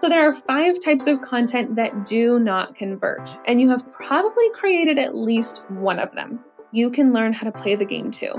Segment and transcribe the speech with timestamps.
[0.00, 4.48] So, there are five types of content that do not convert, and you have probably
[4.54, 6.42] created at least one of them.
[6.72, 8.32] You can learn how to play the game too.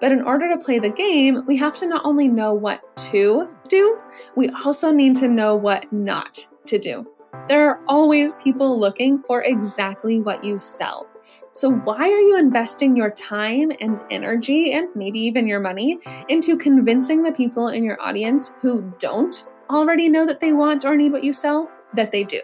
[0.00, 2.80] But in order to play the game, we have to not only know what
[3.12, 4.00] to do,
[4.34, 7.06] we also need to know what not to do.
[7.48, 11.06] There are always people looking for exactly what you sell.
[11.52, 16.56] So, why are you investing your time and energy, and maybe even your money, into
[16.56, 21.12] convincing the people in your audience who don't already know that they want or need
[21.12, 22.40] what you sell that they do?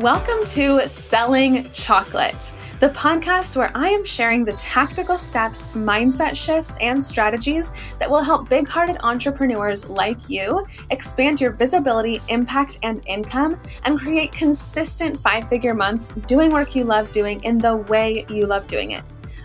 [0.00, 6.76] Welcome to Selling Chocolate, the podcast where I am sharing the tactical steps, mindset shifts,
[6.80, 13.00] and strategies that will help big hearted entrepreneurs like you expand your visibility, impact, and
[13.06, 18.26] income and create consistent five figure months doing work you love doing in the way
[18.28, 19.04] you love doing it.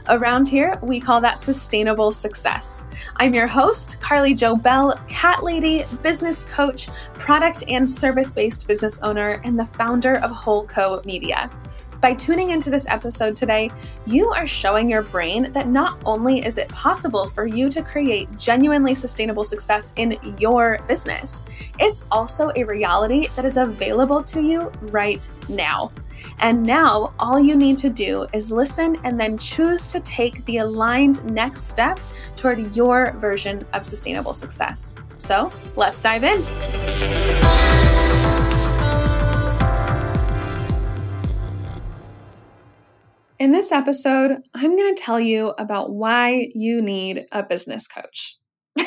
[0.10, 2.84] Around here, we call that sustainable success.
[3.18, 9.00] I'm your host, Carly Jo Bell, cat lady, business coach, product and service based business
[9.02, 11.52] owner, and the founder of Whole Co Media.
[12.02, 13.70] By tuning into this episode today,
[14.07, 18.27] you are showing your brain that not only is it possible for you to create
[18.40, 21.44] genuinely sustainable success in your business,
[21.79, 25.91] it's also a reality that is available to you right now.
[26.40, 30.57] And now, all you need to do is listen and then choose to take the
[30.57, 31.99] aligned next step
[32.35, 34.96] toward your version of sustainable success.
[35.18, 36.41] So, let's dive in.
[43.42, 48.38] In this episode, I'm going to tell you about why you need a business coach.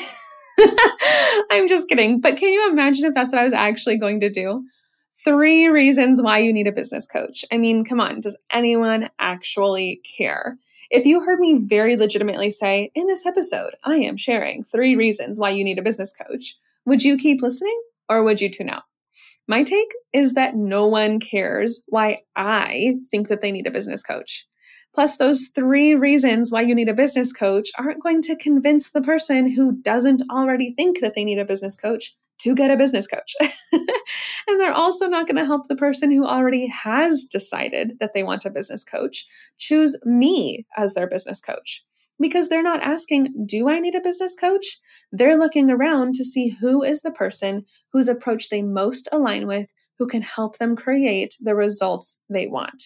[1.50, 4.30] I'm just kidding, but can you imagine if that's what I was actually going to
[4.30, 4.62] do?
[5.24, 7.44] Three reasons why you need a business coach.
[7.50, 10.56] I mean, come on, does anyone actually care?
[10.88, 15.40] If you heard me very legitimately say, in this episode, I am sharing three reasons
[15.40, 16.54] why you need a business coach,
[16.86, 18.84] would you keep listening or would you tune out?
[19.46, 24.02] My take is that no one cares why I think that they need a business
[24.02, 24.46] coach.
[24.94, 29.02] Plus, those three reasons why you need a business coach aren't going to convince the
[29.02, 33.06] person who doesn't already think that they need a business coach to get a business
[33.06, 33.34] coach.
[33.72, 38.22] and they're also not going to help the person who already has decided that they
[38.22, 39.26] want a business coach
[39.58, 41.84] choose me as their business coach.
[42.20, 44.78] Because they're not asking, Do I need a business coach?
[45.10, 49.72] They're looking around to see who is the person whose approach they most align with,
[49.98, 52.82] who can help them create the results they want.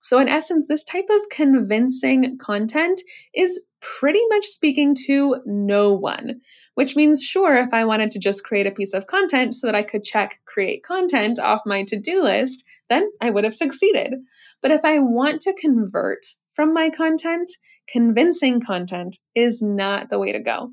[0.00, 3.00] So, in essence, this type of convincing content
[3.34, 6.40] is pretty much speaking to no one,
[6.74, 9.74] which means, sure, if I wanted to just create a piece of content so that
[9.74, 14.14] I could check create content off my to do list, then I would have succeeded.
[14.62, 17.50] But if I want to convert from my content,
[17.90, 20.72] convincing content is not the way to go.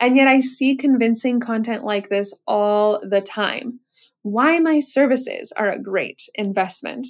[0.00, 3.80] And yet I see convincing content like this all the time.
[4.22, 7.06] Why my services are a great investment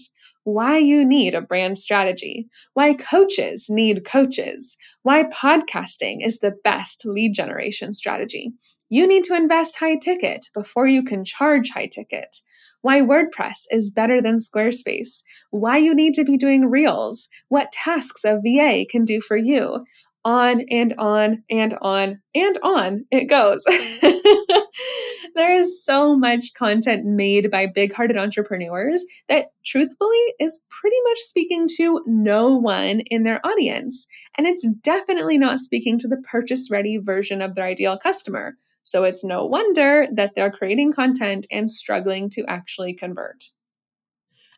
[0.53, 7.05] why you need a brand strategy, why coaches need coaches, why podcasting is the best
[7.05, 8.53] lead generation strategy.
[8.89, 12.35] You need to invest high ticket before you can charge high ticket.
[12.83, 15.23] Why WordPress is better than Squarespace.
[15.51, 17.29] Why you need to be doing Reels.
[17.49, 19.85] What tasks a VA can do for you.
[20.25, 23.65] On and on and on and on it goes.
[25.35, 31.19] there is so much content made by big hearted entrepreneurs that truthfully is pretty much
[31.19, 34.07] speaking to no one in their audience.
[34.37, 38.57] And it's definitely not speaking to the purchase ready version of their ideal customer.
[38.83, 43.45] So it's no wonder that they're creating content and struggling to actually convert.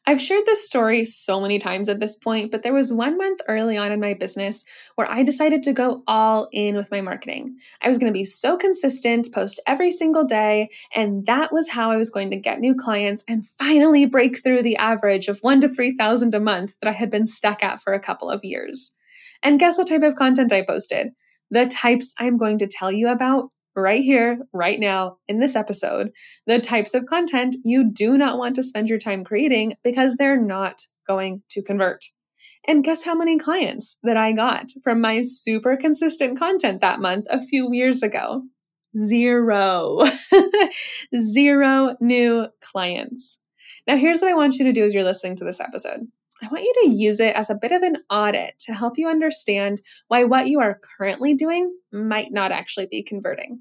[0.07, 3.41] I've shared this story so many times at this point, but there was one month
[3.49, 4.65] early on in my business
[4.95, 7.57] where I decided to go all in with my marketing.
[7.83, 11.91] I was going to be so consistent, post every single day, and that was how
[11.91, 15.61] I was going to get new clients and finally break through the average of one
[15.61, 18.93] to 3,000 a month that I had been stuck at for a couple of years.
[19.43, 21.09] And guess what type of content I posted?
[21.51, 26.11] The types I'm going to tell you about right here, right now, in this episode,
[26.47, 30.41] the types of content you do not want to spend your time creating because they're
[30.41, 32.05] not going to convert.
[32.67, 37.27] And guess how many clients that I got from my super consistent content that month
[37.31, 38.43] a few years ago?
[38.97, 40.05] Zero.
[41.19, 43.41] Zero new clients.
[43.87, 46.01] Now, here's what I want you to do as you're listening to this episode.
[46.43, 49.09] I want you to use it as a bit of an audit to help you
[49.09, 53.61] understand why what you are currently doing might not actually be converting.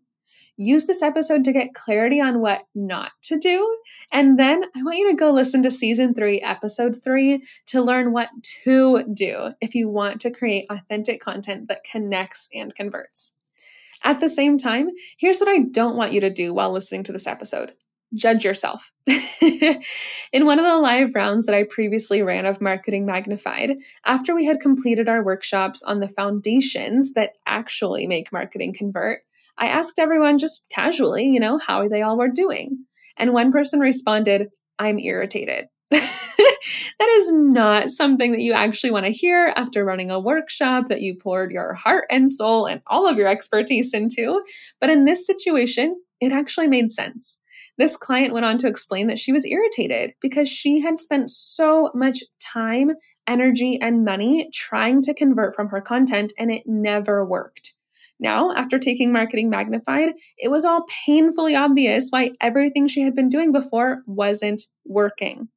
[0.62, 3.78] Use this episode to get clarity on what not to do.
[4.12, 8.12] And then I want you to go listen to season three, episode three, to learn
[8.12, 8.28] what
[8.66, 13.38] to do if you want to create authentic content that connects and converts.
[14.04, 17.14] At the same time, here's what I don't want you to do while listening to
[17.14, 17.72] this episode
[18.16, 18.92] judge yourself.
[19.08, 24.46] in one of the live rounds that I previously ran of Marketing Magnified, after we
[24.46, 29.22] had completed our workshops on the foundations that actually make marketing convert,
[29.60, 32.86] I asked everyone just casually, you know, how they all were doing.
[33.18, 34.48] And one person responded,
[34.80, 35.66] I'm irritated.
[35.92, 41.02] that is not something that you actually want to hear after running a workshop that
[41.02, 44.42] you poured your heart and soul and all of your expertise into.
[44.80, 47.42] But in this situation, it actually made sense.
[47.78, 51.92] This client went on to explain that she was irritated because she had spent so
[51.94, 52.92] much time,
[53.26, 57.74] energy, and money trying to convert from her content and it never worked.
[58.20, 63.30] Now, after taking Marketing Magnified, it was all painfully obvious why everything she had been
[63.30, 65.48] doing before wasn't working.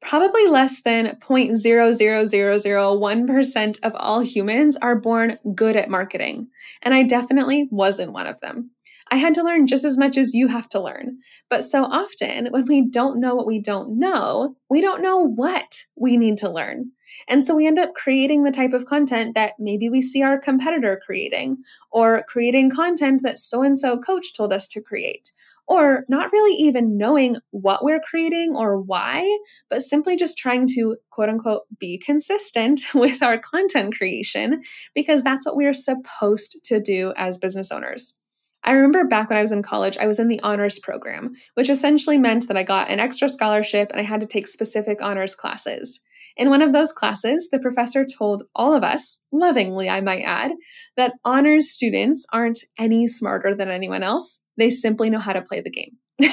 [0.00, 6.48] Probably less than 0.00001% of all humans are born good at marketing,
[6.82, 8.70] and I definitely wasn't one of them.
[9.10, 11.18] I had to learn just as much as you have to learn.
[11.48, 15.84] But so often, when we don't know what we don't know, we don't know what
[15.96, 16.92] we need to learn.
[17.28, 20.38] And so we end up creating the type of content that maybe we see our
[20.38, 21.58] competitor creating,
[21.90, 25.32] or creating content that so and so coach told us to create,
[25.68, 30.96] or not really even knowing what we're creating or why, but simply just trying to
[31.10, 34.62] quote unquote be consistent with our content creation
[34.94, 38.18] because that's what we are supposed to do as business owners.
[38.64, 41.70] I remember back when I was in college, I was in the honors program, which
[41.70, 45.36] essentially meant that I got an extra scholarship and I had to take specific honors
[45.36, 46.00] classes.
[46.36, 50.52] In one of those classes, the professor told all of us, lovingly I might add,
[50.96, 54.42] that honors students aren't any smarter than anyone else.
[54.58, 55.96] They simply know how to play the game.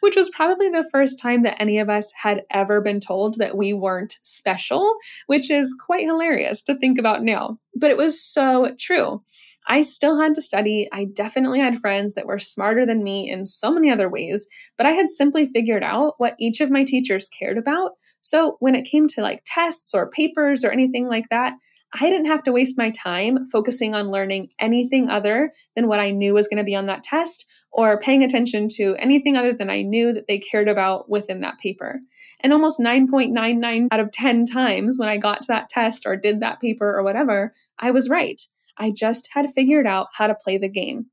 [0.00, 3.56] Which was probably the first time that any of us had ever been told that
[3.56, 4.94] we weren't special,
[5.26, 7.58] which is quite hilarious to think about now.
[7.74, 9.22] But it was so true.
[9.66, 10.88] I still had to study.
[10.92, 14.86] I definitely had friends that were smarter than me in so many other ways, but
[14.86, 17.92] I had simply figured out what each of my teachers cared about.
[18.22, 21.54] So when it came to like tests or papers or anything like that,
[21.92, 26.10] I didn't have to waste my time focusing on learning anything other than what I
[26.10, 29.70] knew was going to be on that test or paying attention to anything other than
[29.70, 32.00] I knew that they cared about within that paper.
[32.40, 36.40] And almost 9.99 out of 10 times when I got to that test or did
[36.40, 38.40] that paper or whatever, I was right.
[38.80, 41.06] I just had figured out how to play the game.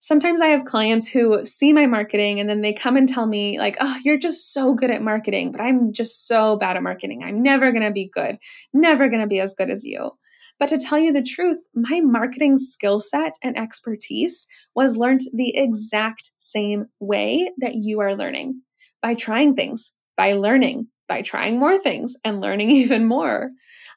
[0.00, 3.58] Sometimes I have clients who see my marketing and then they come and tell me,
[3.58, 7.22] like, oh, you're just so good at marketing, but I'm just so bad at marketing.
[7.24, 8.38] I'm never going to be good,
[8.72, 10.12] never going to be as good as you.
[10.58, 15.54] But to tell you the truth, my marketing skill set and expertise was learned the
[15.56, 18.62] exact same way that you are learning
[19.02, 23.50] by trying things, by learning, by trying more things and learning even more.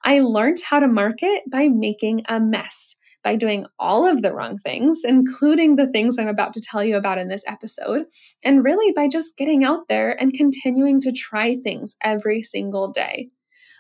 [0.04, 4.58] I learned how to market by making a mess, by doing all of the wrong
[4.58, 8.06] things, including the things I'm about to tell you about in this episode,
[8.44, 13.30] and really by just getting out there and continuing to try things every single day.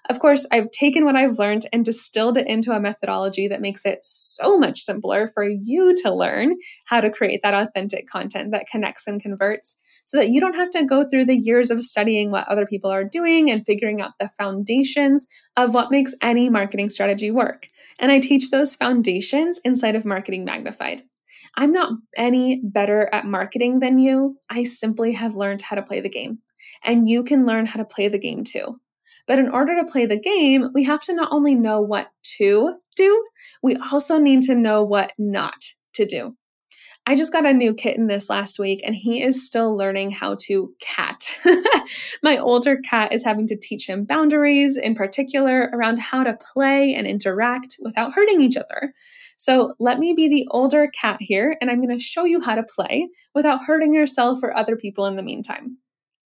[0.09, 3.85] Of course, I've taken what I've learned and distilled it into a methodology that makes
[3.85, 6.55] it so much simpler for you to learn
[6.85, 9.77] how to create that authentic content that connects and converts
[10.09, 12.89] so that you don't have to go through the years of studying what other people
[12.89, 17.67] are doing and figuring out the foundations of what makes any marketing strategy work.
[17.99, 21.03] And I teach those foundations inside of Marketing Magnified.
[21.55, 24.37] I'm not any better at marketing than you.
[24.49, 26.39] I simply have learned how to play the game.
[26.83, 28.79] And you can learn how to play the game too.
[29.27, 32.77] But in order to play the game, we have to not only know what to
[32.95, 33.27] do,
[33.61, 35.61] we also need to know what not
[35.93, 36.35] to do.
[37.05, 40.35] I just got a new kitten this last week and he is still learning how
[40.41, 41.23] to cat.
[42.23, 46.93] My older cat is having to teach him boundaries, in particular around how to play
[46.93, 48.93] and interact without hurting each other.
[49.37, 52.55] So let me be the older cat here and I'm going to show you how
[52.55, 55.77] to play without hurting yourself or other people in the meantime.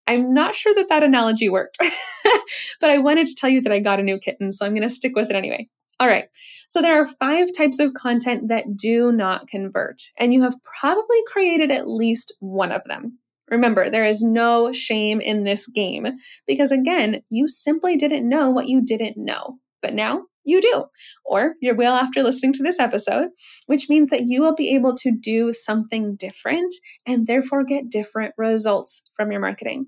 [0.08, 1.78] I'm not sure that that analogy worked,
[2.82, 4.84] but I wanted to tell you that I got a new kitten, so I'm going
[4.84, 5.70] to stick with it anyway.
[6.04, 6.26] All right.
[6.68, 11.20] So there are five types of content that do not convert, and you have probably
[11.32, 13.20] created at least one of them.
[13.50, 16.08] Remember, there is no shame in this game
[16.46, 20.84] because, again, you simply didn't know what you didn't know, but now you do.
[21.24, 23.30] Or you will after listening to this episode,
[23.68, 26.74] which means that you will be able to do something different
[27.06, 29.86] and therefore get different results from your marketing.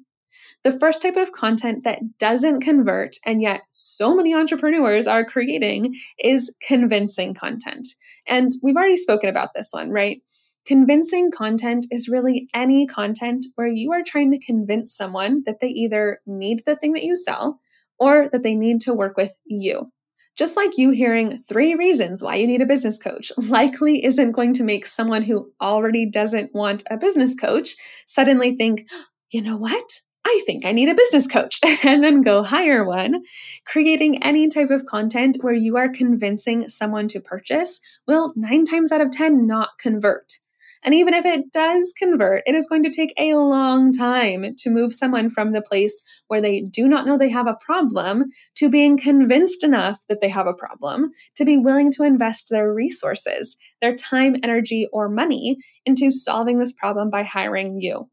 [0.66, 5.94] The first type of content that doesn't convert, and yet so many entrepreneurs are creating,
[6.18, 7.88] is convincing content.
[8.26, 10.24] And we've already spoken about this one, right?
[10.66, 15.68] Convincing content is really any content where you are trying to convince someone that they
[15.68, 17.60] either need the thing that you sell
[18.00, 19.92] or that they need to work with you.
[20.36, 24.54] Just like you hearing three reasons why you need a business coach likely isn't going
[24.54, 27.76] to make someone who already doesn't want a business coach
[28.08, 28.88] suddenly think,
[29.30, 30.02] you know what?
[30.28, 33.24] I think I need a business coach, and then go hire one.
[33.66, 38.92] Creating any type of content where you are convincing someone to purchase will nine times
[38.92, 40.40] out of 10 not convert.
[40.84, 44.70] And even if it does convert, it is going to take a long time to
[44.70, 48.70] move someone from the place where they do not know they have a problem to
[48.70, 53.58] being convinced enough that they have a problem to be willing to invest their resources,
[53.82, 58.08] their time, energy, or money into solving this problem by hiring you.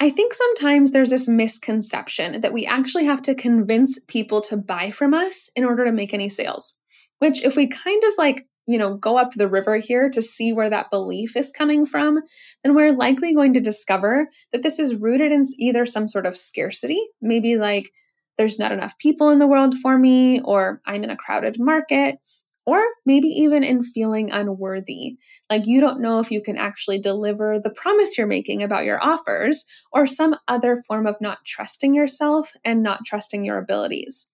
[0.00, 4.90] I think sometimes there's this misconception that we actually have to convince people to buy
[4.90, 6.78] from us in order to make any sales.
[7.18, 10.52] Which, if we kind of like you know, go up the river here to see
[10.52, 12.20] where that belief is coming from,
[12.62, 16.36] then we're likely going to discover that this is rooted in either some sort of
[16.36, 17.90] scarcity, maybe like
[18.36, 22.18] there's not enough people in the world for me, or I'm in a crowded market,
[22.68, 25.16] or maybe even in feeling unworthy.
[25.48, 29.02] Like you don't know if you can actually deliver the promise you're making about your
[29.02, 34.30] offers, or some other form of not trusting yourself and not trusting your abilities.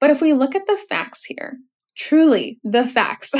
[0.00, 1.58] But if we look at the facts here,
[1.96, 3.32] truly the facts,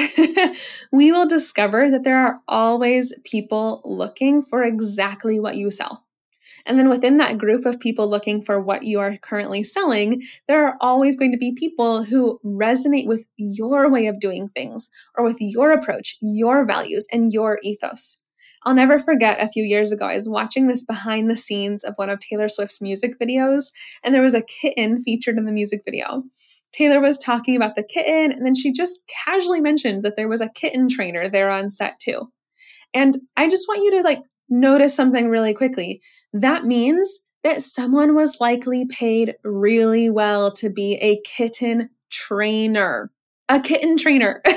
[0.92, 6.03] we will discover that there are always people looking for exactly what you sell.
[6.66, 10.66] And then within that group of people looking for what you are currently selling, there
[10.66, 15.25] are always going to be people who resonate with your way of doing things or
[15.25, 18.21] with your approach, your values, and your ethos.
[18.64, 21.94] I'll never forget a few years ago, I was watching this behind the scenes of
[21.97, 23.64] one of Taylor Swift's music videos,
[24.02, 26.23] and there was a kitten featured in the music video.
[26.73, 30.40] Taylor was talking about the kitten, and then she just casually mentioned that there was
[30.40, 32.33] a kitten trainer there on set too.
[32.94, 36.01] And I just want you to like notice something really quickly.
[36.33, 43.11] That means that someone was likely paid really well to be a kitten trainer.
[43.49, 44.43] A kitten trainer.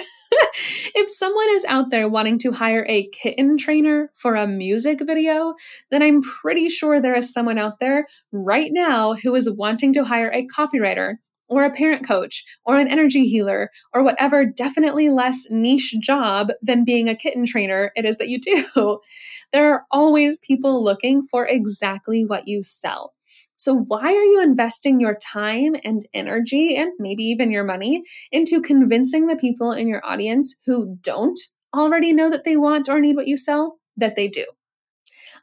[0.96, 5.54] if someone is out there wanting to hire a kitten trainer for a music video,
[5.92, 10.06] then I'm pretty sure there is someone out there right now who is wanting to
[10.06, 11.16] hire a copywriter
[11.48, 16.86] or a parent coach or an energy healer or whatever definitely less niche job than
[16.86, 19.00] being a kitten trainer it is that you do.
[19.54, 23.14] there are always people looking for exactly what you sell.
[23.56, 28.62] So, why are you investing your time and energy and maybe even your money into
[28.62, 31.40] convincing the people in your audience who don't
[31.76, 34.46] already know that they want or need what you sell that they do?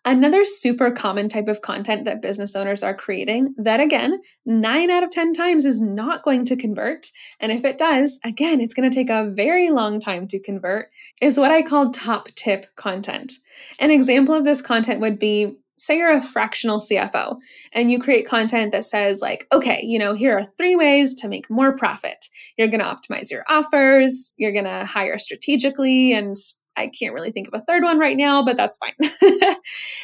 [0.06, 5.02] Another super common type of content that business owners are creating, that again, nine out
[5.02, 7.06] of 10 times is not going to convert.
[7.40, 10.90] And if it does, again, it's going to take a very long time to convert,
[11.23, 13.32] is what I call top tip content.
[13.78, 17.38] An example of this content would be say you're a fractional CFO
[17.73, 21.28] and you create content that says, like, okay, you know, here are three ways to
[21.28, 22.26] make more profit.
[22.56, 26.37] You're going to optimize your offers, you're going to hire strategically and
[26.76, 28.95] I can't really think of a third one right now, but that's fine,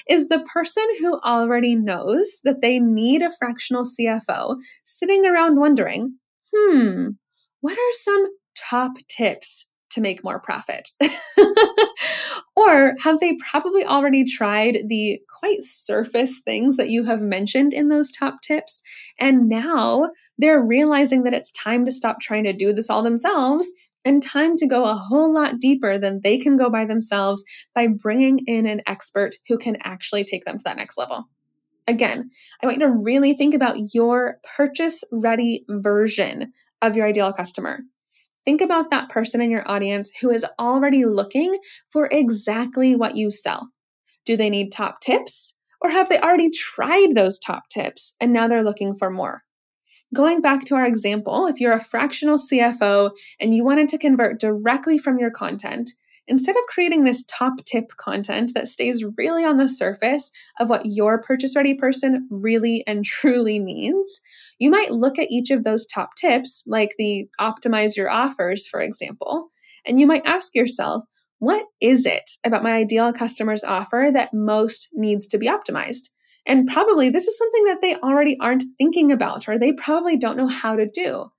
[0.09, 6.17] is the person who already knows that they need a fractional CFO sitting around wondering,
[6.55, 7.09] hmm,
[7.61, 10.89] what are some top tips to make more profit?
[12.57, 17.89] or have they probably already tried the quite surface things that you have mentioned in
[17.89, 18.83] those top tips?
[19.19, 23.71] And now they're realizing that it's time to stop trying to do this all themselves
[24.05, 27.43] and time to go a whole lot deeper than they can go by themselves
[27.75, 31.29] by bringing in an expert who can actually take them to that next level.
[31.87, 32.31] Again,
[32.63, 36.53] I want you to really think about your purchase ready version
[36.83, 37.81] of your ideal customer.
[38.45, 41.59] Think about that person in your audience who is already looking
[41.93, 43.71] for exactly what you sell.
[44.25, 45.57] Do they need top tips?
[45.83, 49.43] Or have they already tried those top tips and now they're looking for more?
[50.15, 54.41] Going back to our example, if you're a fractional CFO and you wanted to convert
[54.41, 55.93] directly from your content,
[56.27, 60.83] instead of creating this top tip content that stays really on the surface of what
[60.85, 64.21] your purchase ready person really and truly needs,
[64.59, 68.81] you might look at each of those top tips, like the optimize your offers, for
[68.81, 69.51] example,
[69.87, 71.05] and you might ask yourself,
[71.39, 76.11] what is it about my ideal customer's offer that most needs to be optimized?
[76.47, 80.37] And probably this is something that they already aren't thinking about or they probably don't
[80.37, 81.31] know how to do.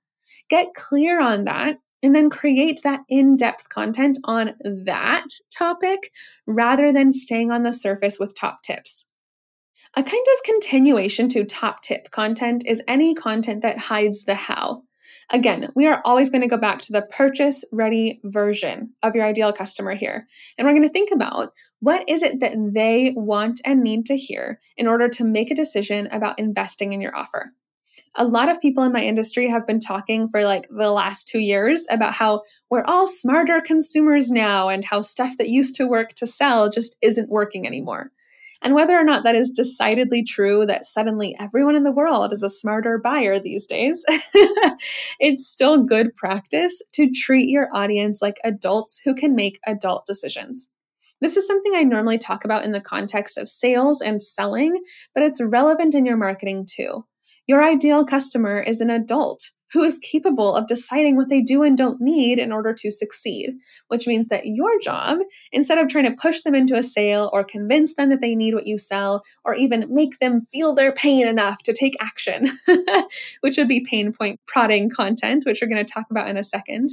[0.48, 6.12] Get clear on that and then create that in depth content on that topic
[6.46, 9.06] rather than staying on the surface with top tips.
[9.94, 14.84] A kind of continuation to top tip content is any content that hides the how.
[15.32, 19.24] Again, we are always going to go back to the purchase ready version of your
[19.24, 20.28] ideal customer here.
[20.58, 24.16] And we're going to think about what is it that they want and need to
[24.16, 27.54] hear in order to make a decision about investing in your offer.
[28.14, 31.38] A lot of people in my industry have been talking for like the last two
[31.38, 36.12] years about how we're all smarter consumers now and how stuff that used to work
[36.16, 38.12] to sell just isn't working anymore.
[38.62, 42.44] And whether or not that is decidedly true that suddenly everyone in the world is
[42.44, 44.04] a smarter buyer these days,
[45.18, 50.70] it's still good practice to treat your audience like adults who can make adult decisions.
[51.20, 54.82] This is something I normally talk about in the context of sales and selling,
[55.14, 57.04] but it's relevant in your marketing too.
[57.46, 61.76] Your ideal customer is an adult who is capable of deciding what they do and
[61.76, 63.50] don't need in order to succeed,
[63.88, 65.18] which means that your job,
[65.50, 68.54] instead of trying to push them into a sale or convince them that they need
[68.54, 72.58] what you sell, or even make them feel their pain enough to take action,
[73.40, 76.44] which would be pain point prodding content, which we're going to talk about in a
[76.44, 76.90] second,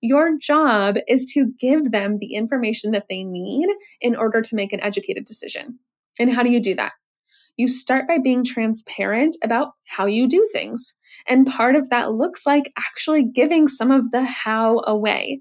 [0.00, 3.68] your job is to give them the information that they need
[4.00, 5.78] in order to make an educated decision.
[6.18, 6.92] And how do you do that?
[7.56, 10.94] You start by being transparent about how you do things.
[11.28, 15.40] And part of that looks like actually giving some of the how away.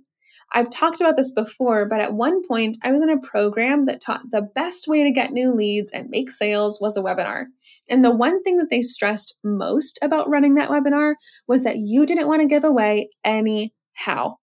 [0.53, 4.01] I've talked about this before, but at one point I was in a program that
[4.01, 7.45] taught the best way to get new leads and make sales was a webinar.
[7.89, 11.13] And the one thing that they stressed most about running that webinar
[11.47, 14.39] was that you didn't want to give away any how.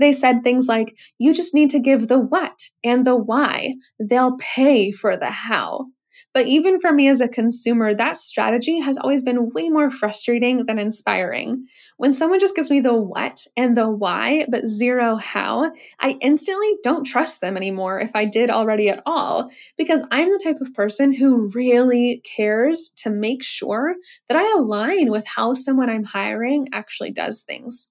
[0.00, 3.74] They said things like, you just need to give the what and the why.
[4.00, 5.86] They'll pay for the how.
[6.32, 10.64] But even for me as a consumer, that strategy has always been way more frustrating
[10.66, 11.66] than inspiring.
[11.96, 16.76] When someone just gives me the what and the why, but zero how, I instantly
[16.84, 20.72] don't trust them anymore if I did already at all, because I'm the type of
[20.72, 23.96] person who really cares to make sure
[24.28, 27.88] that I align with how someone I'm hiring actually does things.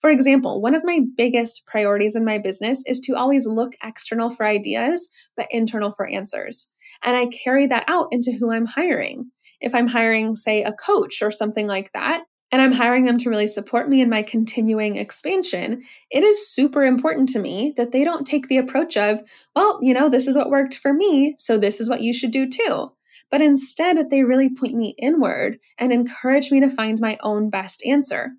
[0.00, 4.30] For example, one of my biggest priorities in my business is to always look external
[4.30, 6.72] for ideas, but internal for answers.
[7.02, 9.30] And I carry that out into who I'm hiring.
[9.60, 13.30] If I'm hiring, say, a coach or something like that, and I'm hiring them to
[13.30, 18.04] really support me in my continuing expansion, it is super important to me that they
[18.04, 19.20] don't take the approach of,
[19.54, 22.30] well, you know, this is what worked for me, so this is what you should
[22.30, 22.92] do too.
[23.30, 27.50] But instead, that they really point me inward and encourage me to find my own
[27.50, 28.32] best answer.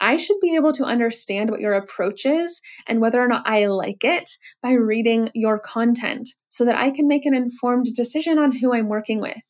[0.00, 3.66] I should be able to understand what your approach is and whether or not I
[3.66, 4.28] like it
[4.62, 8.88] by reading your content so that I can make an informed decision on who I'm
[8.88, 9.42] working with.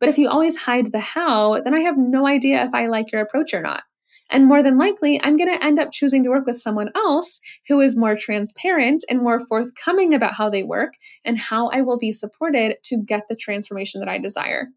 [0.00, 3.12] But if you always hide the how, then I have no idea if I like
[3.12, 3.84] your approach or not.
[4.30, 7.40] And more than likely, I'm going to end up choosing to work with someone else
[7.68, 10.94] who is more transparent and more forthcoming about how they work
[11.24, 14.68] and how I will be supported to get the transformation that I desire.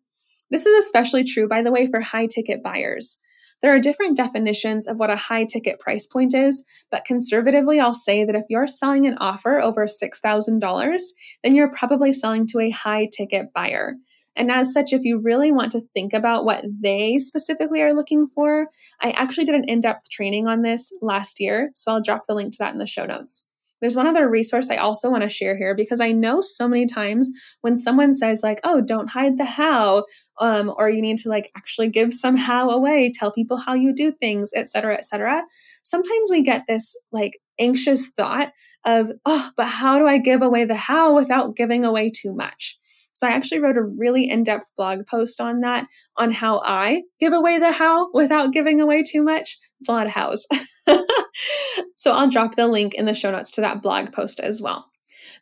[0.51, 3.19] This is especially true, by the way, for high ticket buyers.
[3.61, 7.93] There are different definitions of what a high ticket price point is, but conservatively, I'll
[7.93, 10.99] say that if you're selling an offer over $6,000,
[11.43, 13.95] then you're probably selling to a high ticket buyer.
[14.35, 18.27] And as such, if you really want to think about what they specifically are looking
[18.33, 18.67] for,
[19.01, 21.71] I actually did an in depth training on this last year.
[21.75, 23.48] So I'll drop the link to that in the show notes.
[23.81, 26.85] There's one other resource I also want to share here because I know so many
[26.85, 27.29] times
[27.61, 30.05] when someone says like, "Oh, don't hide the how,"
[30.39, 33.93] um, or you need to like actually give some how away, tell people how you
[33.93, 35.43] do things, etc., etc.
[35.83, 38.51] Sometimes we get this like anxious thought
[38.85, 42.78] of, "Oh, but how do I give away the how without giving away too much?"
[43.19, 47.33] So I actually wrote a really in-depth blog post on that on how I give
[47.33, 49.59] away the how without giving away too much.
[49.81, 50.47] It's a lot of hows.
[51.97, 54.89] so I'll drop the link in the show notes to that blog post as well.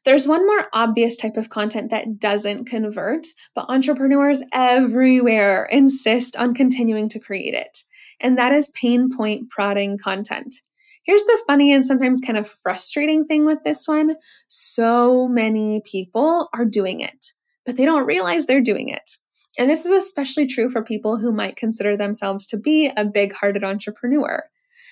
[0.06, 6.56] There's one more obvious type of content that doesn't convert, but entrepreneurs everywhere insist on
[6.56, 7.78] continuing to create it,
[8.20, 10.56] and that is pain point prodding content.
[11.04, 14.16] Here's the funny and sometimes kind of frustrating thing with this one
[14.48, 17.34] so many people are doing it,
[17.68, 19.18] but they don't realize they're doing it.
[19.60, 23.34] And this is especially true for people who might consider themselves to be a big
[23.34, 24.46] hearted entrepreneur.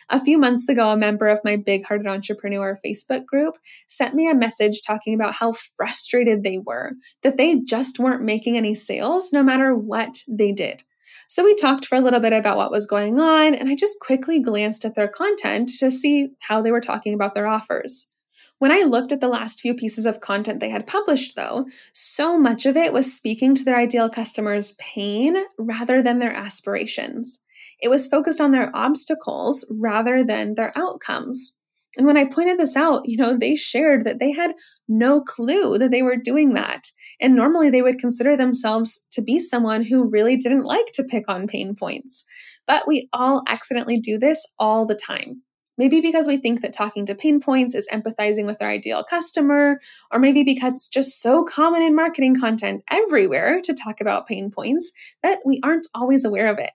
[0.09, 3.57] A few months ago, a member of my Big Hearted Entrepreneur Facebook group
[3.87, 6.91] sent me a message talking about how frustrated they were
[7.23, 10.83] that they just weren't making any sales no matter what they did.
[11.27, 13.99] So we talked for a little bit about what was going on, and I just
[13.99, 18.11] quickly glanced at their content to see how they were talking about their offers.
[18.59, 22.37] When I looked at the last few pieces of content they had published, though, so
[22.37, 27.39] much of it was speaking to their ideal customers' pain rather than their aspirations.
[27.81, 31.57] It was focused on their obstacles rather than their outcomes.
[31.97, 34.53] And when I pointed this out, you know, they shared that they had
[34.87, 36.87] no clue that they were doing that.
[37.21, 41.25] And normally they would consider themselves to be someone who really didn't like to pick
[41.29, 42.25] on pain points.
[42.67, 45.43] But we all accidentally do this all the time.
[45.77, 49.79] Maybe because we think that talking to pain points is empathizing with our ideal customer,
[50.11, 54.51] or maybe because it's just so common in marketing content everywhere to talk about pain
[54.51, 56.71] points that we aren't always aware of it.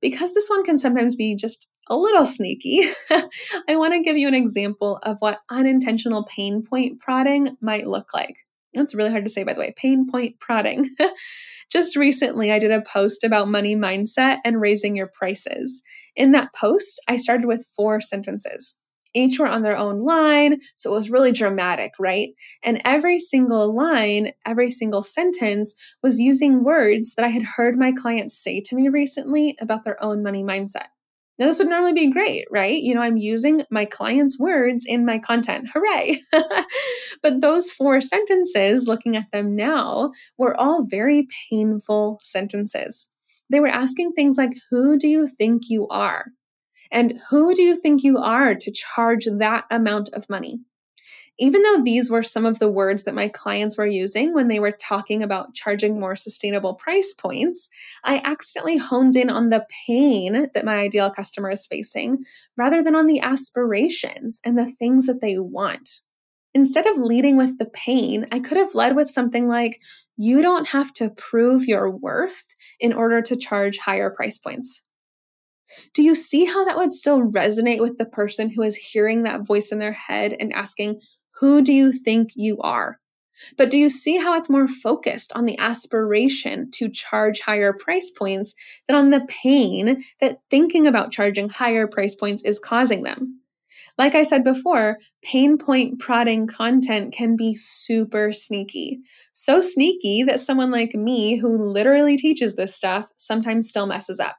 [0.00, 2.88] Because this one can sometimes be just a little sneaky,
[3.68, 8.12] I want to give you an example of what unintentional pain point prodding might look
[8.12, 8.38] like.
[8.74, 9.74] That's really hard to say, by the way.
[9.76, 10.90] Pain point prodding.
[11.70, 15.82] Just recently, I did a post about money mindset and raising your prices.
[16.16, 18.78] In that post, I started with four sentences.
[19.14, 22.30] Each were on their own line, so it was really dramatic, right?
[22.62, 27.92] And every single line, every single sentence was using words that I had heard my
[27.92, 30.88] clients say to me recently about their own money mindset.
[31.38, 32.78] Now, this would normally be great, right?
[32.78, 35.68] You know, I'm using my client's words in my content.
[35.72, 36.20] Hooray!
[37.22, 43.10] but those four sentences, looking at them now, were all very painful sentences.
[43.50, 46.26] They were asking things like, Who do you think you are?
[46.90, 50.60] And who do you think you are to charge that amount of money?
[51.38, 54.58] Even though these were some of the words that my clients were using when they
[54.58, 57.68] were talking about charging more sustainable price points,
[58.04, 62.24] I accidentally honed in on the pain that my ideal customer is facing
[62.56, 66.00] rather than on the aspirations and the things that they want.
[66.54, 69.78] Instead of leading with the pain, I could have led with something like,
[70.16, 72.44] You don't have to prove your worth
[72.80, 74.82] in order to charge higher price points.
[75.94, 79.46] Do you see how that would still resonate with the person who is hearing that
[79.46, 81.00] voice in their head and asking,
[81.40, 82.96] who do you think you are?
[83.58, 88.10] But do you see how it's more focused on the aspiration to charge higher price
[88.10, 88.54] points
[88.86, 93.40] than on the pain that thinking about charging higher price points is causing them?
[93.98, 99.00] Like I said before, pain point prodding content can be super sneaky.
[99.32, 104.36] So sneaky that someone like me, who literally teaches this stuff, sometimes still messes up.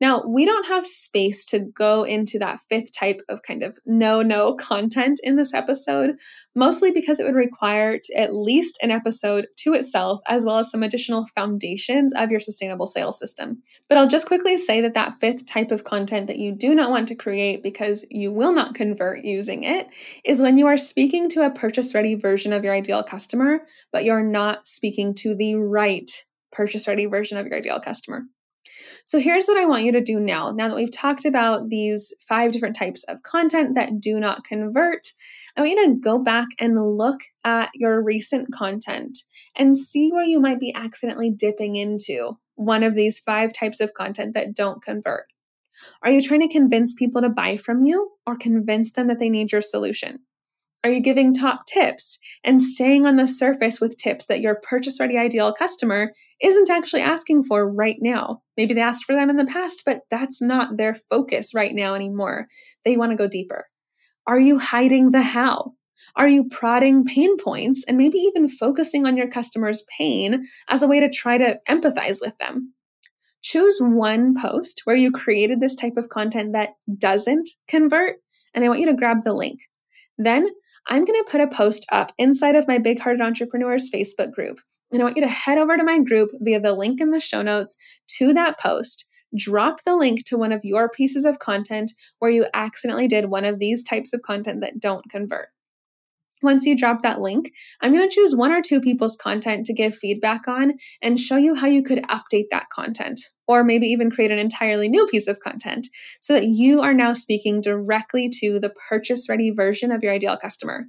[0.00, 4.22] Now, we don't have space to go into that fifth type of kind of no
[4.22, 6.16] no content in this episode,
[6.54, 10.82] mostly because it would require at least an episode to itself, as well as some
[10.82, 13.62] additional foundations of your sustainable sales system.
[13.88, 16.90] But I'll just quickly say that that fifth type of content that you do not
[16.90, 19.88] want to create because you will not convert using it
[20.24, 23.60] is when you are speaking to a purchase ready version of your ideal customer,
[23.92, 26.10] but you're not speaking to the right
[26.52, 28.22] purchase ready version of your ideal customer.
[29.04, 30.50] So here's what I want you to do now.
[30.50, 35.06] Now that we've talked about these five different types of content that do not convert,
[35.56, 39.18] I want you to go back and look at your recent content
[39.56, 43.94] and see where you might be accidentally dipping into one of these five types of
[43.94, 45.26] content that don't convert.
[46.02, 49.30] Are you trying to convince people to buy from you or convince them that they
[49.30, 50.20] need your solution?
[50.82, 54.98] Are you giving top tips and staying on the surface with tips that your purchase
[54.98, 58.40] ready ideal customer isn't actually asking for right now?
[58.56, 61.94] Maybe they asked for them in the past, but that's not their focus right now
[61.94, 62.46] anymore.
[62.84, 63.66] They want to go deeper.
[64.26, 65.74] Are you hiding the how?
[66.16, 70.88] Are you prodding pain points and maybe even focusing on your customer's pain as a
[70.88, 72.72] way to try to empathize with them?
[73.42, 78.16] Choose one post where you created this type of content that doesn't convert,
[78.54, 79.60] and I want you to grab the link.
[80.18, 80.46] Then
[80.88, 84.58] I'm going to put a post up inside of my Big Hearted Entrepreneurs Facebook group.
[84.92, 87.20] And I want you to head over to my group via the link in the
[87.20, 87.76] show notes
[88.18, 89.06] to that post.
[89.36, 93.44] Drop the link to one of your pieces of content where you accidentally did one
[93.44, 95.48] of these types of content that don't convert.
[96.42, 99.74] Once you drop that link, I'm going to choose one or two people's content to
[99.74, 104.10] give feedback on and show you how you could update that content, or maybe even
[104.10, 105.86] create an entirely new piece of content
[106.20, 110.36] so that you are now speaking directly to the purchase ready version of your ideal
[110.36, 110.86] customer.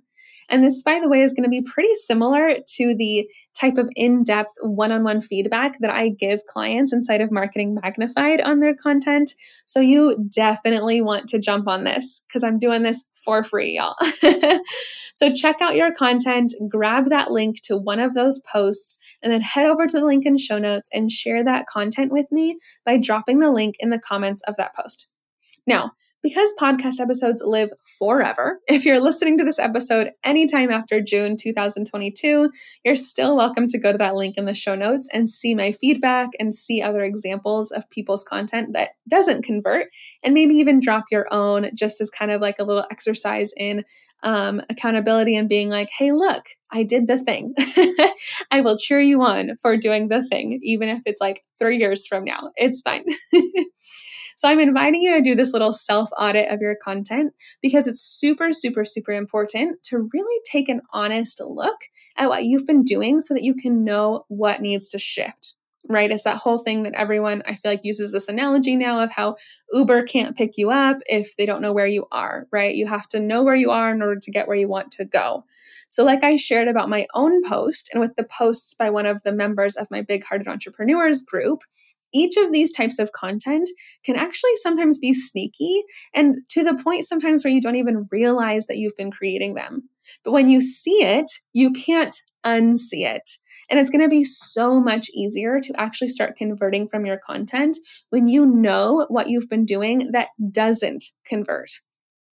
[0.52, 3.90] And this, by the way, is going to be pretty similar to the type of
[3.96, 8.60] in depth one on one feedback that I give clients inside of Marketing Magnified on
[8.60, 9.32] their content.
[9.66, 13.96] So you definitely want to jump on this because I'm doing this for free, y'all.
[15.16, 19.42] so check out your content, grab that link to one of those posts, and then
[19.42, 22.98] head over to the link in show notes and share that content with me by
[22.98, 25.08] dropping the link in the comments of that post.
[25.68, 25.92] Now,
[26.24, 32.52] because podcast episodes live forever, if you're listening to this episode anytime after June 2022,
[32.86, 35.72] you're still welcome to go to that link in the show notes and see my
[35.72, 39.88] feedback and see other examples of people's content that doesn't convert,
[40.24, 43.84] and maybe even drop your own just as kind of like a little exercise in
[44.24, 47.56] um, accountability and being like, hey, look, I did the thing.
[48.52, 52.06] I will cheer you on for doing the thing, even if it's like three years
[52.06, 52.52] from now.
[52.56, 53.06] It's fine.
[54.42, 58.02] So I'm inviting you to do this little self audit of your content because it's
[58.02, 61.78] super, super, super important to really take an honest look
[62.18, 65.54] at what you've been doing so that you can know what needs to shift.
[65.88, 66.10] right?
[66.10, 69.36] It's that whole thing that everyone, I feel like, uses this analogy now of how
[69.74, 72.74] Uber can't pick you up if they don't know where you are, right?
[72.74, 75.06] You have to know where you are in order to get where you want to
[75.06, 75.46] go.
[75.88, 79.22] So, like I shared about my own post and with the posts by one of
[79.22, 81.64] the members of my Big Hearted Entrepreneurs group,
[82.14, 83.70] each of these types of content
[84.06, 88.68] can actually sometimes be sneaky and to the point sometimes where you don't even realize
[88.68, 89.90] that you've been creating them.
[90.24, 93.30] But when you see it, you can't unsee it.
[93.70, 97.78] And it's going to be so much easier to actually start converting from your content
[98.10, 101.70] when you know what you've been doing that doesn't convert.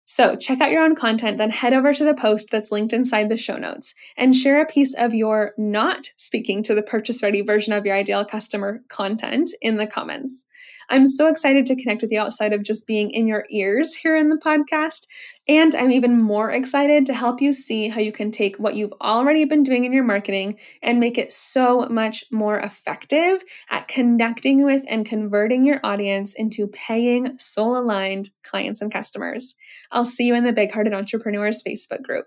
[0.08, 3.28] So check out your own content, then head over to the post that's linked inside
[3.28, 7.42] the show notes and share a piece of your not speaking to the purchase ready
[7.42, 10.46] version of your ideal customer content in the comments.
[10.88, 14.16] I'm so excited to connect with you outside of just being in your ears here
[14.16, 15.06] in the podcast.
[15.48, 18.94] And I'm even more excited to help you see how you can take what you've
[19.00, 24.64] already been doing in your marketing and make it so much more effective at connecting
[24.64, 29.54] with and converting your audience into paying, soul aligned clients and customers.
[29.92, 32.26] I'll see you in the Big Hearted Entrepreneurs Facebook group.